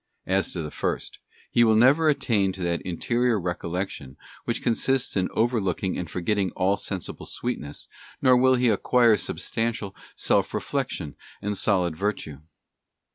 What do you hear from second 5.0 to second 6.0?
in overlooking